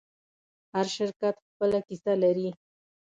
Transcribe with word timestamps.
هر 0.73 0.85
شرکت 0.95 1.35
خپله 1.47 1.79
کیسه 1.87 2.13
لري. 2.23 2.49